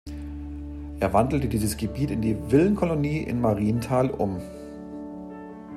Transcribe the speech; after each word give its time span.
Er 0.99 1.13
wandelte 1.13 1.47
dieses 1.47 1.77
Gebiet 1.77 2.09
in 2.09 2.23
die 2.23 2.33
Villenkolonie 2.47 3.19
in 3.19 3.39
Marienthal 3.39 4.09
um. 4.09 4.41